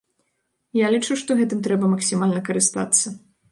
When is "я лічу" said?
0.77-1.17